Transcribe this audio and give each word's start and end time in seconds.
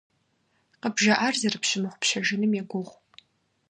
КъыбжаӀар 0.81 1.35
зэрыпщымыгъупщэжыным 1.41 2.51
егугъу. 2.61 2.85